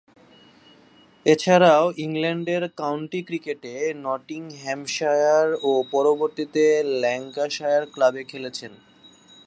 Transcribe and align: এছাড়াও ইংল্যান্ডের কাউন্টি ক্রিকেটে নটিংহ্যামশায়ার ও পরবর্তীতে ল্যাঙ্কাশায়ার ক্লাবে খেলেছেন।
এছাড়াও 1.25 1.85
ইংল্যান্ডের 1.97 2.63
কাউন্টি 2.77 3.19
ক্রিকেটে 3.27 3.73
নটিংহ্যামশায়ার 4.05 5.47
ও 5.63 5.71
পরবর্তীতে 5.91 6.63
ল্যাঙ্কাশায়ার 7.01 7.83
ক্লাবে 7.93 8.21
খেলেছেন। 8.23 8.71